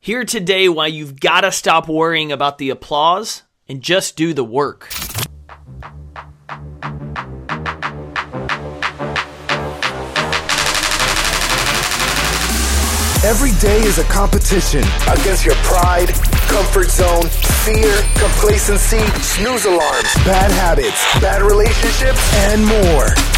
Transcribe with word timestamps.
Here 0.00 0.24
today 0.24 0.68
why 0.68 0.86
you've 0.86 1.18
got 1.18 1.40
to 1.40 1.50
stop 1.50 1.88
worrying 1.88 2.30
about 2.30 2.58
the 2.58 2.70
applause 2.70 3.42
and 3.68 3.82
just 3.82 4.16
do 4.16 4.32
the 4.32 4.44
work. 4.44 4.88
Every 13.24 13.50
day 13.60 13.80
is 13.80 13.98
a 13.98 14.04
competition 14.04 14.84
against 15.08 15.44
your 15.44 15.56
pride, 15.66 16.10
comfort 16.46 16.90
zone, 16.90 17.26
fear, 17.66 17.92
complacency, 18.14 19.04
snooze 19.20 19.64
alarms, 19.64 20.14
bad 20.24 20.52
habits, 20.52 21.02
bad 21.20 21.42
relationships, 21.42 22.22
and 22.34 22.64
more. 22.64 23.37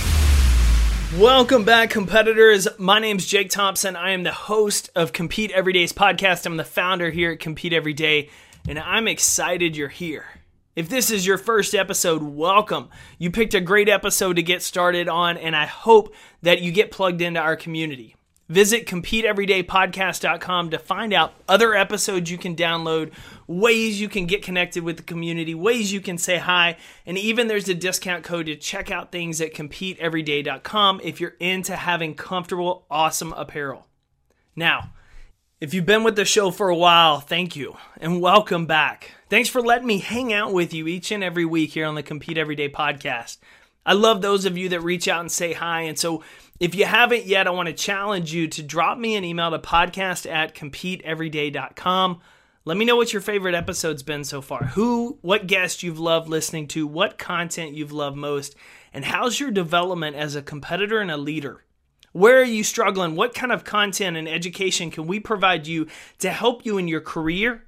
Welcome 1.17 1.65
back, 1.65 1.89
competitors. 1.89 2.69
My 2.77 2.97
name's 2.99 3.25
Jake 3.25 3.49
Thompson. 3.49 3.97
I 3.97 4.11
am 4.11 4.23
the 4.23 4.31
host 4.31 4.89
of 4.95 5.11
Compete 5.11 5.51
Every 5.51 5.73
Day's 5.73 5.91
podcast. 5.91 6.45
I'm 6.45 6.55
the 6.55 6.63
founder 6.63 7.09
here 7.09 7.33
at 7.33 7.41
Compete 7.41 7.73
Every 7.73 7.91
Day, 7.91 8.29
and 8.65 8.79
I'm 8.79 9.09
excited 9.09 9.75
you're 9.75 9.89
here. 9.89 10.25
If 10.73 10.87
this 10.87 11.11
is 11.11 11.27
your 11.27 11.37
first 11.37 11.75
episode, 11.75 12.23
welcome. 12.23 12.87
You 13.17 13.29
picked 13.29 13.53
a 13.53 13.59
great 13.59 13.89
episode 13.89 14.37
to 14.37 14.41
get 14.41 14.61
started 14.61 15.09
on, 15.09 15.35
and 15.35 15.53
I 15.53 15.65
hope 15.65 16.15
that 16.43 16.61
you 16.61 16.71
get 16.71 16.91
plugged 16.91 17.21
into 17.21 17.41
our 17.41 17.57
community. 17.57 18.15
Visit 18.51 18.85
CompeteEverydayPodcast.com 18.85 20.71
to 20.71 20.77
find 20.77 21.13
out 21.13 21.35
other 21.47 21.73
episodes 21.73 22.29
you 22.29 22.37
can 22.37 22.53
download, 22.53 23.13
ways 23.47 24.01
you 24.01 24.09
can 24.09 24.25
get 24.25 24.43
connected 24.43 24.83
with 24.83 24.97
the 24.97 25.03
community, 25.03 25.55
ways 25.55 25.93
you 25.93 26.01
can 26.01 26.17
say 26.17 26.35
hi, 26.35 26.75
and 27.05 27.17
even 27.17 27.47
there's 27.47 27.69
a 27.69 27.73
discount 27.73 28.25
code 28.25 28.47
to 28.47 28.57
check 28.57 28.91
out 28.91 29.09
things 29.09 29.39
at 29.39 29.53
CompeteEveryday.com 29.53 30.99
if 31.01 31.21
you're 31.21 31.37
into 31.39 31.77
having 31.77 32.13
comfortable, 32.13 32.85
awesome 32.91 33.31
apparel. 33.31 33.87
Now, 34.53 34.91
if 35.61 35.73
you've 35.73 35.85
been 35.85 36.03
with 36.03 36.17
the 36.17 36.25
show 36.25 36.51
for 36.51 36.67
a 36.67 36.75
while, 36.75 37.21
thank 37.21 37.55
you 37.55 37.77
and 38.01 38.19
welcome 38.19 38.65
back. 38.65 39.11
Thanks 39.29 39.47
for 39.47 39.61
letting 39.61 39.87
me 39.87 39.99
hang 39.99 40.33
out 40.33 40.51
with 40.51 40.73
you 40.73 40.87
each 40.87 41.09
and 41.13 41.23
every 41.23 41.45
week 41.45 41.71
here 41.71 41.85
on 41.85 41.95
the 41.95 42.03
Compete 42.03 42.37
Everyday 42.37 42.67
podcast. 42.67 43.37
I 43.85 43.93
love 43.93 44.21
those 44.21 44.45
of 44.45 44.57
you 44.57 44.69
that 44.69 44.81
reach 44.81 45.07
out 45.07 45.21
and 45.21 45.31
say 45.31 45.53
hi. 45.53 45.81
And 45.81 45.97
so 45.97 46.23
if 46.59 46.75
you 46.75 46.85
haven't 46.85 47.25
yet, 47.25 47.47
I 47.47 47.51
want 47.51 47.67
to 47.67 47.73
challenge 47.73 48.33
you 48.33 48.47
to 48.49 48.61
drop 48.61 48.97
me 48.97 49.15
an 49.15 49.23
email 49.23 49.49
to 49.51 49.59
podcast 49.59 50.29
at 50.31 50.53
competeeveryday.com. 50.53 52.21
Let 52.63 52.77
me 52.77 52.85
know 52.85 52.95
what 52.95 53.11
your 53.11 53.23
favorite 53.23 53.55
episode's 53.55 54.03
been 54.03 54.23
so 54.23 54.39
far. 54.39 54.65
Who, 54.65 55.17
what 55.21 55.47
guest 55.47 55.81
you've 55.81 55.99
loved 55.99 56.29
listening 56.29 56.67
to, 56.69 56.85
what 56.85 57.17
content 57.17 57.73
you've 57.73 57.91
loved 57.91 58.17
most, 58.17 58.55
and 58.93 59.03
how's 59.03 59.39
your 59.39 59.49
development 59.49 60.15
as 60.15 60.35
a 60.35 60.43
competitor 60.43 60.99
and 60.99 61.09
a 61.09 61.17
leader? 61.17 61.63
Where 62.11 62.39
are 62.39 62.43
you 62.43 62.63
struggling? 62.63 63.15
What 63.15 63.33
kind 63.33 63.51
of 63.51 63.63
content 63.63 64.15
and 64.15 64.29
education 64.29 64.91
can 64.91 65.07
we 65.07 65.19
provide 65.19 65.65
you 65.65 65.87
to 66.19 66.29
help 66.29 66.63
you 66.63 66.77
in 66.77 66.87
your 66.87 67.01
career, 67.01 67.63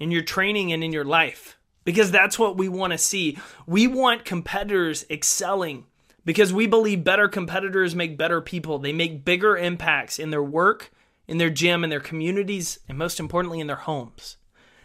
in 0.00 0.10
your 0.10 0.22
training, 0.22 0.72
and 0.72 0.82
in 0.82 0.92
your 0.92 1.04
life? 1.04 1.58
Because 1.84 2.10
that's 2.10 2.38
what 2.38 2.56
we 2.56 2.68
want 2.68 2.92
to 2.92 2.98
see. 2.98 3.38
We 3.66 3.86
want 3.86 4.24
competitors 4.24 5.04
excelling 5.10 5.86
because 6.24 6.52
we 6.52 6.66
believe 6.66 7.04
better 7.04 7.28
competitors 7.28 7.94
make 7.94 8.16
better 8.16 8.40
people. 8.40 8.78
They 8.78 8.92
make 8.92 9.24
bigger 9.24 9.56
impacts 9.56 10.18
in 10.18 10.30
their 10.30 10.42
work, 10.42 10.92
in 11.26 11.38
their 11.38 11.50
gym, 11.50 11.82
in 11.82 11.90
their 11.90 12.00
communities, 12.00 12.78
and 12.88 12.96
most 12.96 13.18
importantly, 13.18 13.60
in 13.60 13.66
their 13.66 13.76
homes. 13.76 14.36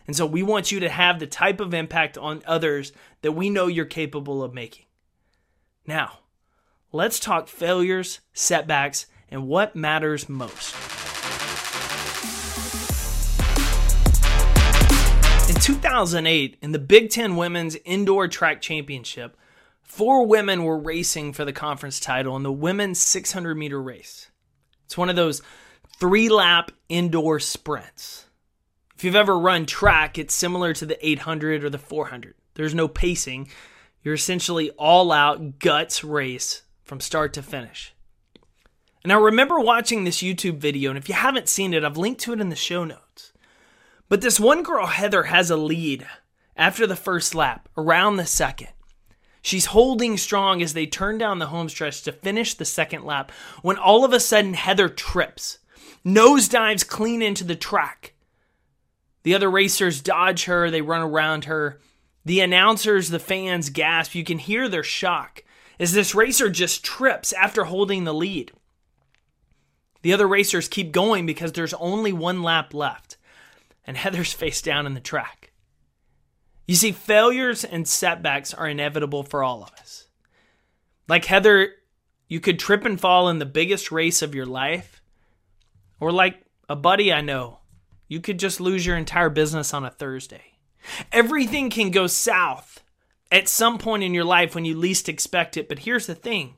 And 0.08 0.16
so 0.16 0.26
we 0.26 0.42
want 0.42 0.72
you 0.72 0.80
to 0.80 0.90
have 0.90 1.20
the 1.20 1.28
type 1.28 1.60
of 1.60 1.74
impact 1.74 2.18
on 2.18 2.42
others 2.48 2.94
that 3.22 3.34
we 3.34 3.50
know 3.50 3.68
you're 3.68 3.86
capable 3.86 4.42
of 4.42 4.54
making. 4.54 4.86
Now, 5.86 6.20
let's 6.92 7.20
talk 7.20 7.48
failures, 7.48 8.22
setbacks, 8.34 9.06
and 9.30 9.48
what 9.48 9.76
matters 9.76 10.30
most. 10.30 10.97
2008, 15.60 16.58
in 16.62 16.72
the 16.72 16.80
Big 16.80 17.10
Ten 17.10 17.36
Women's 17.36 17.76
Indoor 17.86 18.28
Track 18.28 18.62
Championship, 18.62 19.38
Four 19.88 20.28
women 20.28 20.66
were 20.66 20.78
racing 20.78 21.32
for 21.32 21.46
the 21.46 21.54
conference 21.54 22.00
title 22.00 22.36
in 22.36 22.44
the 22.44 22.52
women's 22.52 23.00
600 23.00 23.56
meter 23.56 23.82
race. 23.82 24.30
It's 24.86 24.98
one 24.98 25.10
of 25.10 25.16
those 25.16 25.42
three 25.98 26.28
lap 26.28 26.72
indoor 26.90 27.40
sprints. 27.40 28.26
If 28.96 29.06
you've 29.06 29.16
ever 29.16 29.40
run 29.40 29.66
track, 29.66 30.18
it's 30.18 30.36
similar 30.36 30.74
to 30.74 30.86
the 30.86 31.08
800 31.08 31.64
or 31.64 31.70
the 31.70 31.78
400. 31.78 32.36
There's 32.56 32.76
no 32.76 32.90
pacing. 32.90 33.48
You're 34.04 34.14
essentially 34.14 34.72
all 34.72 35.12
out 35.14 35.58
guts 35.60 36.04
race 36.04 36.64
from 36.84 37.00
start 37.00 37.34
to 37.34 37.42
finish. 37.42 37.96
And 39.04 39.14
I 39.14 39.16
remember 39.16 39.60
watching 39.60 40.04
this 40.04 40.22
YouTube 40.22 40.58
video, 40.58 40.92
and 40.92 40.98
if 40.98 41.08
you 41.08 41.16
haven't 41.16 41.48
seen 41.48 41.74
it, 41.74 41.86
I've 41.86 41.98
linked 41.98 42.22
to 42.22 42.34
it 42.34 42.42
in 42.42 42.50
the 42.50 42.56
show 42.58 42.84
notes. 42.84 43.32
But 44.10 44.22
this 44.22 44.40
one 44.40 44.64
girl, 44.64 44.86
Heather, 44.86 45.24
has 45.24 45.50
a 45.50 45.58
lead 45.58 46.08
after 46.56 46.88
the 46.88 46.96
first 46.96 47.36
lap, 47.36 47.70
around 47.78 48.16
the 48.16 48.26
second. 48.26 48.70
She's 49.42 49.68
holding 49.68 50.18
strong 50.18 50.62
as 50.62 50.74
they 50.74 50.86
turn 50.86 51.18
down 51.18 51.40
the 51.40 51.48
home 51.48 51.70
stretch 51.70 52.02
to 52.04 52.12
finish 52.12 52.54
the 52.54 52.66
second 52.66 53.06
lap 53.06 53.32
when 53.62 53.78
all 53.78 54.04
of 54.04 54.12
a 54.12 54.20
sudden 54.20 54.56
Heather 54.56 54.90
trips, 54.90 55.60
nosedives 56.06 56.88
clean 56.88 57.22
into 57.22 57.44
the 57.44 57.56
track. 57.56 58.14
The 59.24 59.36
other 59.36 59.52
racers 59.52 60.02
dodge 60.02 60.46
her, 60.46 60.72
they 60.72 60.82
run 60.82 61.02
around 61.02 61.46
her. 61.46 61.80
The 62.26 62.40
announcers, 62.40 63.10
the 63.10 63.20
fans 63.20 63.70
gasp. 63.70 64.16
You 64.16 64.24
can 64.24 64.40
hear 64.40 64.68
their 64.68 64.84
shock 64.84 65.44
as 65.80 65.94
this 65.94 66.16
racer 66.16 66.50
just 66.50 66.84
trips 66.84 67.34
after 67.34 67.66
holding 67.66 68.04
the 68.04 68.14
lead. 68.14 68.52
The 70.02 70.14
other 70.14 70.28
racers 70.28 70.68
keep 70.68 70.92
going 70.92 71.26
because 71.26 71.52
there's 71.52 71.74
only 71.76 72.14
one 72.14 72.42
lap 72.42 72.74
left, 72.74 73.17
and 73.88 73.98
Heather's 73.98 74.34
face 74.34 74.62
down 74.62 74.86
in 74.86 74.94
the 74.94 75.00
track. 75.00 75.52
You 76.68 76.76
see, 76.76 76.92
failures 76.92 77.64
and 77.64 77.88
setbacks 77.88 78.54
are 78.54 78.68
inevitable 78.68 79.24
for 79.24 79.42
all 79.42 79.64
of 79.64 79.72
us. 79.80 80.08
Like 81.08 81.26
Heather, 81.26 81.72
you 82.28 82.42
could 82.42 82.60
trip 82.60 82.86
and 82.86 83.00
fall 83.00 83.30
in 83.30 83.40
the 83.40 83.46
biggest 83.46 83.92
race 83.92 84.22
of 84.22 84.36
your 84.36 84.46
life. 84.46 85.02
Or 86.00 86.12
like 86.12 86.44
a 86.68 86.76
buddy 86.76 87.12
I 87.12 87.22
know, 87.22 87.60
you 88.08 88.20
could 88.20 88.38
just 88.38 88.60
lose 88.60 88.86
your 88.86 88.98
entire 88.98 89.30
business 89.30 89.74
on 89.74 89.86
a 89.86 89.90
Thursday. 89.90 90.58
Everything 91.12 91.70
can 91.70 91.90
go 91.90 92.08
south 92.08 92.84
at 93.32 93.48
some 93.48 93.78
point 93.78 94.04
in 94.04 94.14
your 94.14 94.24
life 94.24 94.54
when 94.54 94.66
you 94.66 94.78
least 94.78 95.10
expect 95.10 95.58
it. 95.58 95.68
But 95.68 95.80
here's 95.80 96.08
the 96.08 96.16
thing 96.16 96.56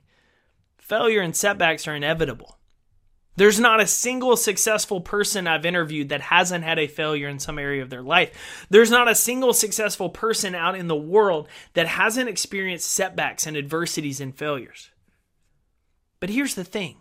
failure 0.77 1.21
and 1.21 1.35
setbacks 1.35 1.87
are 1.87 1.95
inevitable. 1.95 2.58
There's 3.39 3.57
not 3.57 3.79
a 3.79 3.87
single 3.87 4.35
successful 4.35 4.99
person 4.99 5.47
I've 5.47 5.65
interviewed 5.65 6.09
that 6.09 6.19
hasn't 6.19 6.65
had 6.65 6.77
a 6.77 6.87
failure 6.87 7.29
in 7.29 7.39
some 7.39 7.57
area 7.57 7.81
of 7.81 7.89
their 7.89 8.01
life. 8.01 8.65
There's 8.69 8.91
not 8.91 9.07
a 9.07 9.15
single 9.15 9.53
successful 9.53 10.09
person 10.09 10.55
out 10.55 10.75
in 10.75 10.89
the 10.89 10.95
world 10.97 11.47
that 11.73 11.87
hasn't 11.87 12.27
experienced 12.27 12.91
setbacks 12.91 13.47
and 13.47 13.55
adversities 13.55 14.19
and 14.19 14.35
failures. 14.35 14.91
But 16.19 16.31
here's 16.31 16.55
the 16.55 16.65
thing 16.65 16.97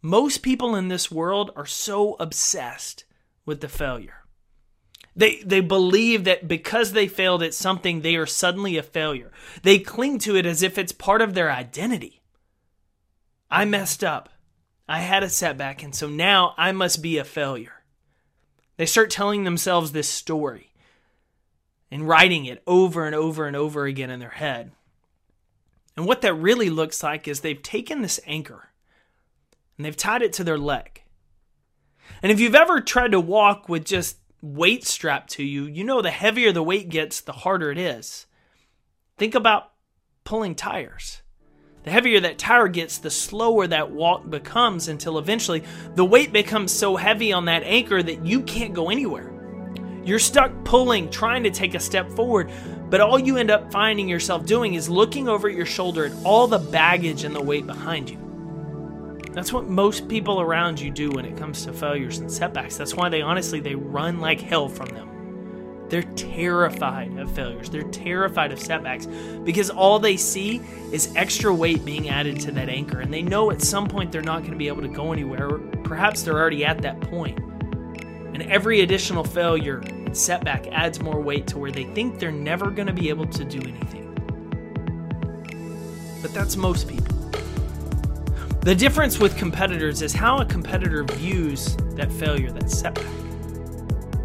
most 0.00 0.38
people 0.38 0.76
in 0.76 0.86
this 0.86 1.10
world 1.10 1.50
are 1.56 1.66
so 1.66 2.14
obsessed 2.20 3.04
with 3.44 3.60
the 3.60 3.68
failure. 3.68 4.22
They, 5.16 5.42
they 5.42 5.62
believe 5.62 6.22
that 6.22 6.46
because 6.46 6.92
they 6.92 7.08
failed 7.08 7.42
at 7.42 7.54
something, 7.54 8.02
they 8.02 8.14
are 8.14 8.24
suddenly 8.24 8.76
a 8.76 8.84
failure. 8.84 9.32
They 9.64 9.80
cling 9.80 10.20
to 10.20 10.36
it 10.36 10.46
as 10.46 10.62
if 10.62 10.78
it's 10.78 10.92
part 10.92 11.20
of 11.20 11.34
their 11.34 11.50
identity. 11.50 12.22
I 13.50 13.64
messed 13.64 14.04
up. 14.04 14.28
I 14.88 15.00
had 15.00 15.22
a 15.22 15.28
setback, 15.28 15.82
and 15.82 15.94
so 15.94 16.08
now 16.08 16.54
I 16.56 16.72
must 16.72 17.02
be 17.02 17.18
a 17.18 17.24
failure. 17.24 17.82
They 18.76 18.86
start 18.86 19.10
telling 19.10 19.44
themselves 19.44 19.92
this 19.92 20.08
story 20.08 20.72
and 21.90 22.08
writing 22.08 22.44
it 22.44 22.62
over 22.66 23.06
and 23.06 23.14
over 23.14 23.46
and 23.46 23.56
over 23.56 23.86
again 23.86 24.10
in 24.10 24.20
their 24.20 24.30
head. 24.30 24.72
And 25.96 26.06
what 26.06 26.22
that 26.22 26.34
really 26.34 26.70
looks 26.70 27.02
like 27.02 27.28
is 27.28 27.40
they've 27.40 27.62
taken 27.62 28.02
this 28.02 28.18
anchor 28.26 28.70
and 29.76 29.84
they've 29.84 29.96
tied 29.96 30.22
it 30.22 30.32
to 30.34 30.44
their 30.44 30.58
leg. 30.58 31.02
And 32.22 32.32
if 32.32 32.40
you've 32.40 32.54
ever 32.54 32.80
tried 32.80 33.12
to 33.12 33.20
walk 33.20 33.68
with 33.68 33.84
just 33.84 34.18
weight 34.42 34.84
strapped 34.84 35.30
to 35.32 35.44
you, 35.44 35.66
you 35.66 35.84
know 35.84 36.02
the 36.02 36.10
heavier 36.10 36.52
the 36.52 36.62
weight 36.62 36.88
gets, 36.88 37.20
the 37.20 37.32
harder 37.32 37.70
it 37.70 37.78
is. 37.78 38.26
Think 39.16 39.34
about 39.34 39.72
pulling 40.24 40.54
tires. 40.54 41.22
The 41.84 41.90
heavier 41.90 42.18
that 42.20 42.38
tire 42.38 42.68
gets, 42.68 42.96
the 42.96 43.10
slower 43.10 43.66
that 43.66 43.90
walk 43.90 44.28
becomes 44.28 44.88
until 44.88 45.18
eventually 45.18 45.64
the 45.94 46.04
weight 46.04 46.32
becomes 46.32 46.72
so 46.72 46.96
heavy 46.96 47.30
on 47.30 47.44
that 47.44 47.62
anchor 47.62 48.02
that 48.02 48.24
you 48.24 48.40
can't 48.42 48.72
go 48.72 48.88
anywhere. 48.88 49.30
You're 50.02 50.18
stuck 50.18 50.52
pulling, 50.64 51.10
trying 51.10 51.42
to 51.44 51.50
take 51.50 51.74
a 51.74 51.80
step 51.80 52.10
forward, 52.10 52.50
but 52.88 53.02
all 53.02 53.18
you 53.18 53.36
end 53.36 53.50
up 53.50 53.70
finding 53.70 54.08
yourself 54.08 54.46
doing 54.46 54.74
is 54.74 54.88
looking 54.88 55.28
over 55.28 55.48
your 55.48 55.66
shoulder 55.66 56.06
at 56.06 56.12
all 56.24 56.46
the 56.46 56.58
baggage 56.58 57.24
and 57.24 57.34
the 57.34 57.42
weight 57.42 57.66
behind 57.66 58.08
you. 58.08 58.18
That's 59.32 59.52
what 59.52 59.66
most 59.68 60.08
people 60.08 60.40
around 60.40 60.80
you 60.80 60.90
do 60.90 61.10
when 61.10 61.26
it 61.26 61.36
comes 61.36 61.64
to 61.66 61.72
failures 61.74 62.18
and 62.18 62.32
setbacks. 62.32 62.78
That's 62.78 62.94
why 62.94 63.10
they 63.10 63.20
honestly 63.20 63.60
they 63.60 63.74
run 63.74 64.20
like 64.20 64.40
hell 64.40 64.68
from 64.68 64.88
them. 64.88 65.13
They're 65.88 66.02
terrified 66.02 67.16
of 67.18 67.30
failures. 67.30 67.68
They're 67.70 67.82
terrified 67.82 68.52
of 68.52 68.58
setbacks 68.58 69.06
because 69.44 69.70
all 69.70 69.98
they 69.98 70.16
see 70.16 70.60
is 70.92 71.14
extra 71.14 71.54
weight 71.54 71.84
being 71.84 72.08
added 72.08 72.40
to 72.40 72.52
that 72.52 72.68
anchor 72.68 73.00
and 73.00 73.12
they 73.12 73.22
know 73.22 73.50
at 73.50 73.60
some 73.60 73.86
point 73.86 74.10
they're 74.10 74.22
not 74.22 74.40
going 74.40 74.52
to 74.52 74.58
be 74.58 74.68
able 74.68 74.82
to 74.82 74.88
go 74.88 75.12
anywhere. 75.12 75.58
Perhaps 75.84 76.22
they're 76.22 76.38
already 76.38 76.64
at 76.64 76.80
that 76.82 77.00
point. 77.00 77.38
And 77.38 78.42
every 78.42 78.80
additional 78.80 79.22
failure 79.22 79.78
and 79.78 80.16
setback 80.16 80.66
adds 80.68 81.00
more 81.00 81.20
weight 81.20 81.46
to 81.48 81.58
where 81.58 81.70
they 81.70 81.84
think 81.84 82.18
they're 82.18 82.32
never 82.32 82.70
going 82.70 82.88
to 82.88 82.92
be 82.92 83.08
able 83.08 83.26
to 83.26 83.44
do 83.44 83.60
anything. 83.60 84.10
But 86.20 86.32
that's 86.32 86.56
most 86.56 86.88
people. 86.88 87.14
The 88.62 88.74
difference 88.74 89.18
with 89.18 89.36
competitors 89.36 90.00
is 90.00 90.14
how 90.14 90.38
a 90.38 90.44
competitor 90.46 91.04
views 91.04 91.76
that 91.96 92.10
failure, 92.10 92.50
that 92.50 92.70
setback. 92.70 93.04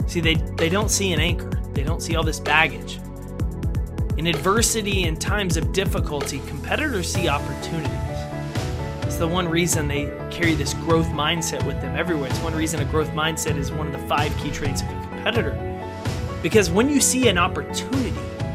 See, 0.10 0.22
they, 0.22 0.34
they 0.34 0.70
don't 0.70 0.90
see 0.90 1.14
an 1.14 1.20
anchor, 1.20 1.52
they 1.74 1.84
don't 1.84 2.02
see 2.02 2.16
all 2.16 2.24
this 2.24 2.40
baggage. 2.40 3.00
In 4.18 4.26
adversity 4.26 5.04
and 5.04 5.22
times 5.22 5.56
of 5.56 5.72
difficulty, 5.72 6.42
competitors 6.48 7.14
see 7.14 7.30
opportunities. 7.30 7.94
It's 9.04 9.18
the 9.18 9.28
one 9.28 9.48
reason 9.48 9.88
they 9.88 10.12
carry 10.32 10.56
this 10.56 10.74
growth 10.74 11.06
mindset 11.10 11.64
with 11.64 11.80
them 11.80 11.96
everywhere. 11.96 12.28
It's 12.28 12.40
one 12.40 12.56
reason 12.56 12.80
a 12.80 12.86
growth 12.86 13.12
mindset 13.12 13.56
is 13.56 13.72
one 13.72 13.86
of 13.86 13.94
the 13.94 14.08
five 14.08 14.36
key 14.38 14.50
traits 14.50 14.82
of 14.82 14.90
a 14.90 15.08
competitor. 15.10 15.56
Because 16.42 16.72
when 16.72 16.90
you 16.90 17.00
see 17.02 17.28
an 17.28 17.38
opportunity 17.38 18.12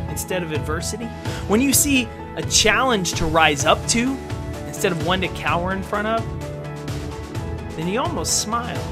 instead 0.08 0.42
of 0.42 0.50
adversity, 0.50 1.06
when 1.46 1.60
you 1.60 1.72
see 1.72 2.08
a 2.34 2.42
challenge 2.42 3.12
to 3.12 3.26
rise 3.26 3.64
up 3.64 3.78
to 3.86 4.18
instead 4.66 4.90
of 4.90 5.06
one 5.06 5.20
to 5.20 5.28
cower 5.28 5.70
in 5.70 5.84
front 5.84 6.08
of, 6.08 7.76
then 7.76 7.86
you 7.86 8.00
almost 8.00 8.42
smile 8.42 8.82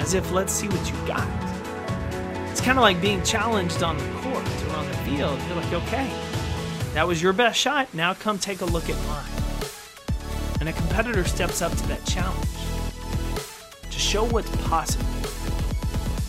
as 0.00 0.14
if, 0.14 0.32
let's 0.32 0.52
see 0.52 0.66
what 0.66 0.90
you 0.90 1.06
got. 1.06 1.41
Kind 2.62 2.78
of 2.78 2.82
like 2.82 3.00
being 3.00 3.22
challenged 3.24 3.82
on 3.82 3.98
the 3.98 4.04
court 4.20 4.46
or 4.64 4.76
on 4.76 4.86
the 4.86 4.96
field. 4.98 5.40
You're 5.48 5.56
like, 5.56 5.72
okay, 5.72 6.08
that 6.94 7.06
was 7.06 7.20
your 7.20 7.32
best 7.32 7.58
shot. 7.58 7.92
Now 7.92 8.14
come 8.14 8.38
take 8.38 8.60
a 8.60 8.64
look 8.64 8.88
at 8.88 8.96
mine. 9.06 9.24
And 10.60 10.68
a 10.68 10.72
competitor 10.72 11.24
steps 11.24 11.60
up 11.60 11.72
to 11.72 11.88
that 11.88 12.04
challenge 12.06 12.48
to 13.90 13.98
show 13.98 14.24
what's 14.24 14.54
possible. 14.68 15.04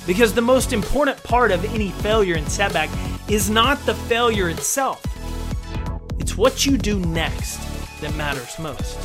Because 0.07 0.33
the 0.33 0.41
most 0.41 0.74
important 0.74 1.21
part 1.24 1.51
of 1.51 1.63
any 1.65 1.91
failure 1.91 2.35
and 2.35 2.50
setback 2.50 2.89
is 3.30 3.51
not 3.51 3.80
the 3.85 3.94
failure 3.94 4.50
itself, 4.50 5.01
it's 6.18 6.35
what 6.35 6.65
you 6.65 6.80
do 6.80 7.00
next 7.00 7.59
that 8.01 8.13
matters 8.15 8.57
most. 8.57 8.97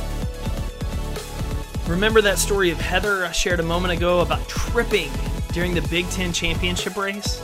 Remember 1.87 2.21
that 2.21 2.39
story 2.39 2.71
of 2.71 2.79
Heather 2.79 3.25
I 3.25 3.31
shared 3.31 3.59
a 3.59 3.63
moment 3.63 3.93
ago 3.93 4.21
about 4.21 4.47
tripping 4.47 5.11
during 5.53 5.73
the 5.73 5.81
Big 5.89 6.09
Ten 6.09 6.33
championship 6.33 6.95
race? 6.95 7.41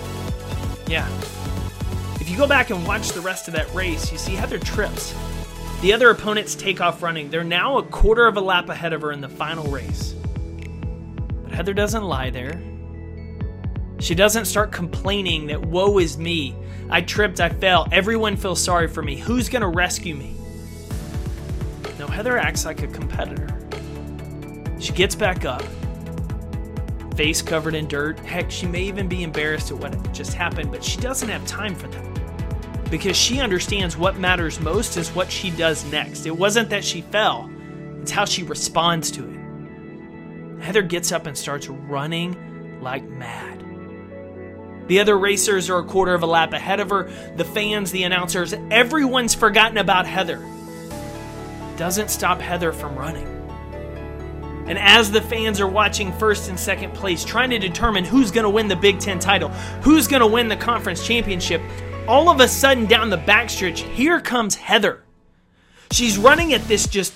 Yeah. 0.87 1.07
If 2.19 2.29
you 2.29 2.37
go 2.37 2.47
back 2.47 2.69
and 2.69 2.85
watch 2.85 3.09
the 3.09 3.21
rest 3.21 3.47
of 3.47 3.53
that 3.53 3.73
race, 3.73 4.11
you 4.11 4.17
see 4.17 4.33
Heather 4.33 4.59
trips 4.59 5.13
the 5.85 5.93
other 5.93 6.09
opponents 6.09 6.55
take 6.55 6.81
off 6.81 7.03
running. 7.03 7.29
They're 7.29 7.43
now 7.43 7.77
a 7.77 7.83
quarter 7.83 8.25
of 8.25 8.37
a 8.37 8.41
lap 8.41 8.69
ahead 8.69 8.91
of 8.91 9.01
her 9.01 9.11
in 9.11 9.21
the 9.21 9.29
final 9.29 9.65
race. 9.67 10.15
But 11.43 11.51
Heather 11.51 11.75
doesn't 11.75 12.03
lie 12.03 12.31
there. 12.31 12.59
She 13.99 14.15
doesn't 14.15 14.45
start 14.45 14.71
complaining 14.71 15.45
that 15.47 15.63
woe 15.63 15.99
is 15.99 16.17
me. 16.17 16.55
I 16.89 17.01
tripped, 17.01 17.39
I 17.39 17.49
fell. 17.49 17.87
Everyone 17.91 18.35
feels 18.35 18.61
sorry 18.61 18.87
for 18.87 19.03
me. 19.03 19.15
Who's 19.15 19.47
going 19.47 19.61
to 19.61 19.67
rescue 19.67 20.15
me? 20.15 20.35
No, 21.99 22.07
Heather 22.07 22.37
acts 22.37 22.65
like 22.65 22.81
a 22.81 22.87
competitor. 22.87 23.47
She 24.79 24.91
gets 24.91 25.13
back 25.13 25.45
up, 25.45 25.63
face 27.15 27.41
covered 27.41 27.75
in 27.75 27.87
dirt. 27.87 28.19
Heck, 28.19 28.51
she 28.51 28.67
may 28.67 28.83
even 28.83 29.07
be 29.07 29.23
embarrassed 29.23 29.71
at 29.71 29.77
what 29.77 30.13
just 30.13 30.33
happened, 30.33 30.71
but 30.71 30.83
she 30.83 30.99
doesn't 30.99 31.29
have 31.29 31.45
time 31.45 31.75
for 31.75 31.87
that 31.87 32.15
because 32.89 33.17
she 33.17 33.39
understands 33.39 33.97
what 33.97 34.17
matters 34.17 34.59
most 34.59 34.97
is 34.97 35.09
what 35.09 35.31
she 35.31 35.49
does 35.51 35.83
next. 35.91 36.25
It 36.25 36.37
wasn't 36.37 36.69
that 36.69 36.83
she 36.83 37.01
fell, 37.01 37.49
it's 38.01 38.11
how 38.11 38.25
she 38.25 38.43
responds 38.43 39.11
to 39.11 39.29
it. 39.29 40.61
Heather 40.63 40.81
gets 40.81 41.11
up 41.11 41.25
and 41.25 41.37
starts 41.37 41.67
running 41.67 42.81
like 42.81 43.03
mad. 43.03 43.63
The 44.87 44.99
other 44.99 45.17
racers 45.17 45.69
are 45.69 45.79
a 45.79 45.83
quarter 45.83 46.13
of 46.13 46.21
a 46.21 46.27
lap 46.27 46.53
ahead 46.53 46.79
of 46.79 46.91
her. 46.91 47.11
The 47.35 47.45
fans, 47.45 47.91
the 47.91 48.03
announcers, 48.03 48.53
everyone's 48.69 49.33
forgotten 49.33 49.77
about 49.77 50.05
Heather. 50.05 50.45
Doesn't 51.75 52.09
stop 52.09 52.39
Heather 52.39 52.71
from 52.71 52.95
running. 52.95 53.44
And 54.65 54.79
as 54.79 55.11
the 55.11 55.21
fans 55.21 55.59
are 55.59 55.67
watching 55.67 56.11
first 56.13 56.49
and 56.49 56.59
second 56.59 56.93
place, 56.93 57.23
trying 57.23 57.51
to 57.51 57.59
determine 57.59 58.03
who's 58.03 58.31
going 58.31 58.45
to 58.45 58.49
win 58.49 58.67
the 58.67 58.75
Big 58.75 58.99
Ten 58.99 59.19
title, 59.19 59.49
who's 59.81 60.07
going 60.07 60.21
to 60.21 60.27
win 60.27 60.47
the 60.47 60.55
conference 60.55 61.05
championship, 61.05 61.61
all 62.07 62.29
of 62.29 62.39
a 62.39 62.47
sudden 62.47 62.85
down 62.85 63.09
the 63.09 63.17
backstretch, 63.17 63.79
here 63.79 64.19
comes 64.19 64.55
Heather. 64.55 65.03
She's 65.91 66.17
running 66.17 66.53
at 66.53 66.63
this 66.67 66.87
just 66.87 67.13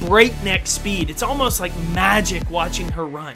breakneck 0.00 0.66
speed. 0.66 1.10
It's 1.10 1.22
almost 1.22 1.60
like 1.60 1.76
magic 1.92 2.48
watching 2.50 2.88
her 2.90 3.06
run. 3.06 3.34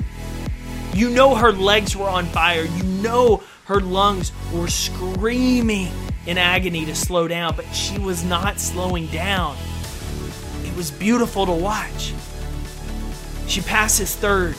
You 0.95 1.11
know 1.11 1.35
her 1.35 1.53
legs 1.53 1.97
were 1.97 2.09
on 2.09 2.27
fire. 2.27 2.65
You 2.65 2.83
know 2.85 3.43
her 3.65 3.81
lungs 3.81 4.33
were 4.53 4.69
screaming 4.69 5.93
in 6.27 6.39
agony 6.39 6.85
to 6.87 6.95
slow 6.95 7.29
down, 7.29 7.55
but 7.57 7.67
she 7.73 7.99
was 7.99 8.25
not 8.25 8.61
slowing 8.61 9.07
down. 9.09 9.57
It 10.65 10.77
was 10.77 10.91
beautiful 10.91 11.47
to 11.47 11.53
watch. 11.53 12.13
She 13.49 13.61
passes 13.63 14.15
third. 14.15 14.55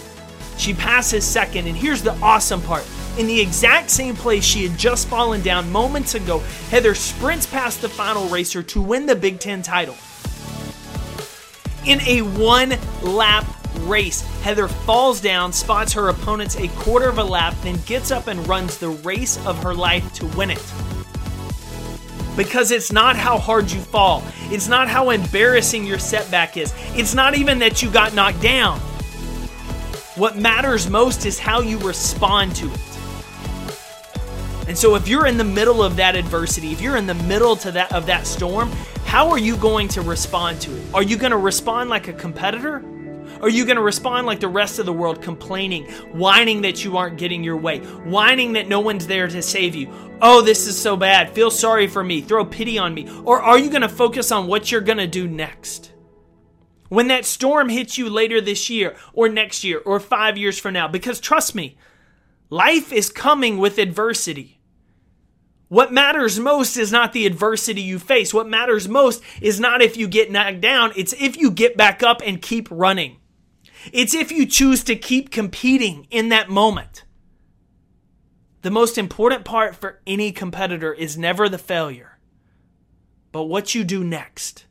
She 0.57 0.73
passes 0.73 1.23
second. 1.23 1.67
And 1.67 1.77
here's 1.77 2.01
the 2.01 2.15
awesome 2.21 2.61
part 2.61 2.85
in 3.19 3.27
the 3.27 3.39
exact 3.41 3.89
same 3.89 4.15
place 4.15 4.45
she 4.45 4.65
had 4.65 4.79
just 4.79 5.07
fallen 5.07 5.41
down 5.41 5.69
moments 5.71 6.15
ago, 6.15 6.39
Heather 6.69 6.95
sprints 6.95 7.45
past 7.45 7.81
the 7.81 7.89
final 7.89 8.27
racer 8.29 8.63
to 8.63 8.81
win 8.81 9.05
the 9.05 9.15
Big 9.15 9.39
Ten 9.39 9.61
title. 9.61 9.95
In 11.85 11.99
a 12.01 12.21
one 12.21 12.75
lap 13.01 13.45
race, 13.81 14.21
Heather 14.41 14.69
falls 14.69 15.19
down, 15.19 15.51
spots 15.51 15.91
her 15.93 16.07
opponents 16.07 16.55
a 16.55 16.69
quarter 16.69 17.09
of 17.09 17.17
a 17.17 17.23
lap, 17.23 17.55
then 17.61 17.79
gets 17.85 18.09
up 18.09 18.27
and 18.27 18.47
runs 18.47 18.77
the 18.77 18.89
race 18.89 19.43
of 19.45 19.61
her 19.63 19.73
life 19.73 20.13
to 20.13 20.25
win 20.27 20.51
it. 20.51 20.63
Because 22.35 22.71
it's 22.71 22.91
not 22.91 23.15
how 23.15 23.37
hard 23.37 23.69
you 23.71 23.81
fall, 23.81 24.23
it's 24.45 24.67
not 24.67 24.87
how 24.87 25.09
embarrassing 25.09 25.85
your 25.85 25.99
setback 25.99 26.57
is, 26.57 26.73
it's 26.95 27.13
not 27.13 27.35
even 27.35 27.59
that 27.59 27.81
you 27.81 27.89
got 27.91 28.13
knocked 28.13 28.41
down. 28.41 28.79
What 30.15 30.37
matters 30.37 30.89
most 30.89 31.25
is 31.25 31.39
how 31.39 31.61
you 31.61 31.77
respond 31.79 32.55
to 32.57 32.71
it. 32.71 32.79
And 34.67 34.77
so 34.77 34.95
if 34.95 35.07
you're 35.07 35.25
in 35.25 35.37
the 35.37 35.43
middle 35.43 35.81
of 35.81 35.95
that 35.95 36.15
adversity, 36.15 36.71
if 36.71 36.79
you're 36.79 36.97
in 36.97 37.07
the 37.07 37.15
middle 37.15 37.55
to 37.57 37.71
that 37.71 37.91
of 37.91 38.05
that 38.05 38.27
storm, 38.27 38.69
how 39.05 39.29
are 39.29 39.39
you 39.39 39.57
going 39.57 39.87
to 39.87 40.01
respond 40.01 40.61
to 40.61 40.75
it? 40.75 40.83
Are 40.93 41.01
you 41.01 41.17
going 41.17 41.31
to 41.31 41.37
respond 41.37 41.89
like 41.89 42.07
a 42.07 42.13
competitor? 42.13 42.83
Are 43.41 43.49
you 43.49 43.65
going 43.65 43.77
to 43.77 43.81
respond 43.81 44.27
like 44.27 44.39
the 44.39 44.47
rest 44.47 44.79
of 44.79 44.85
the 44.85 44.93
world, 44.93 45.21
complaining, 45.21 45.85
whining 46.13 46.61
that 46.61 46.83
you 46.83 46.97
aren't 46.97 47.17
getting 47.17 47.43
your 47.43 47.57
way, 47.57 47.79
whining 47.79 48.53
that 48.53 48.67
no 48.67 48.79
one's 48.79 49.07
there 49.07 49.27
to 49.27 49.41
save 49.41 49.75
you? 49.75 49.91
Oh, 50.21 50.41
this 50.41 50.67
is 50.67 50.79
so 50.79 50.97
bad. 50.97 51.31
Feel 51.31 51.51
sorry 51.51 51.87
for 51.87 52.03
me. 52.03 52.21
Throw 52.21 52.45
pity 52.45 52.77
on 52.77 52.93
me. 52.93 53.09
Or 53.23 53.41
are 53.41 53.57
you 53.57 53.69
going 53.69 53.81
to 53.81 53.89
focus 53.89 54.31
on 54.31 54.47
what 54.47 54.71
you're 54.71 54.81
going 54.81 54.97
to 54.97 55.07
do 55.07 55.27
next? 55.27 55.93
When 56.89 57.07
that 57.07 57.25
storm 57.25 57.69
hits 57.69 57.97
you 57.97 58.09
later 58.09 58.41
this 58.41 58.69
year, 58.69 58.95
or 59.13 59.29
next 59.29 59.63
year, 59.63 59.79
or 59.85 59.99
five 59.99 60.37
years 60.37 60.57
from 60.57 60.73
now, 60.73 60.87
because 60.87 61.19
trust 61.19 61.53
me, 61.53 61.77
life 62.49 62.91
is 62.91 63.09
coming 63.09 63.59
with 63.59 63.77
adversity. 63.77 64.58
What 65.69 65.93
matters 65.93 66.39
most 66.39 66.77
is 66.77 66.91
not 66.91 67.13
the 67.13 67.27
adversity 67.27 67.81
you 67.81 67.99
face. 67.99 68.33
What 68.33 68.49
matters 68.49 68.89
most 68.89 69.23
is 69.39 69.59
not 69.59 69.83
if 69.83 69.95
you 69.95 70.07
get 70.07 70.31
knocked 70.31 70.61
down, 70.61 70.91
it's 70.95 71.13
if 71.13 71.37
you 71.37 71.51
get 71.51 71.77
back 71.77 72.01
up 72.01 72.21
and 72.25 72.41
keep 72.41 72.67
running. 72.71 73.17
It's 73.93 74.15
if 74.15 74.31
you 74.31 74.47
choose 74.47 74.83
to 74.85 74.95
keep 74.95 75.29
competing 75.29 76.07
in 76.09 76.29
that 76.29 76.49
moment. 76.49 77.03
The 78.63 78.71
most 78.71 78.97
important 78.97 79.45
part 79.45 79.75
for 79.75 80.01
any 80.07 80.31
competitor 80.31 80.91
is 80.91 81.17
never 81.17 81.47
the 81.47 81.59
failure, 81.59 82.17
but 83.31 83.43
what 83.43 83.73
you 83.75 83.83
do 83.83 84.03
next. 84.03 84.65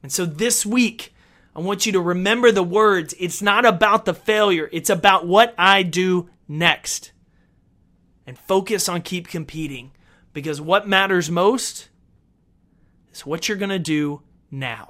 And 0.00 0.12
so 0.12 0.24
this 0.24 0.64
week, 0.64 1.12
I 1.56 1.60
want 1.60 1.86
you 1.86 1.92
to 1.92 2.00
remember 2.00 2.52
the 2.52 2.62
words 2.62 3.14
it's 3.18 3.42
not 3.42 3.66
about 3.66 4.04
the 4.04 4.14
failure, 4.14 4.70
it's 4.72 4.90
about 4.90 5.26
what 5.26 5.54
I 5.58 5.82
do 5.82 6.30
next 6.46 7.10
and 8.26 8.38
focus 8.38 8.88
on 8.88 9.02
keep 9.02 9.28
competing 9.28 9.92
because 10.32 10.60
what 10.60 10.88
matters 10.88 11.30
most 11.30 11.88
is 13.12 13.24
what 13.24 13.48
you're 13.48 13.56
going 13.56 13.70
to 13.70 13.78
do 13.78 14.22
now. 14.50 14.88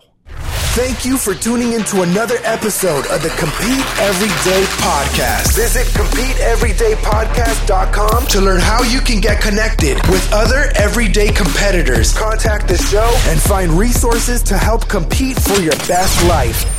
Thank 0.77 1.07
you 1.07 1.17
for 1.17 1.35
tuning 1.35 1.73
into 1.73 2.03
another 2.03 2.37
episode 2.43 3.07
of 3.07 3.23
the 3.23 3.31
Compete 3.31 3.87
Everyday 3.99 4.63
Podcast. 4.77 5.57
Visit 5.57 5.87
CompeteEverydayPodcast.com 5.97 8.27
to 8.27 8.41
learn 8.43 8.61
how 8.61 8.83
you 8.83 9.01
can 9.01 9.23
get 9.23 9.41
connected 9.41 9.97
with 10.09 10.31
other 10.35 10.71
everyday 10.75 11.33
competitors, 11.33 12.13
contact 12.13 12.69
the 12.69 12.77
show, 12.77 13.11
and 13.31 13.41
find 13.41 13.73
resources 13.73 14.43
to 14.43 14.59
help 14.59 14.87
compete 14.87 15.41
for 15.41 15.59
your 15.63 15.73
best 15.89 16.23
life. 16.29 16.76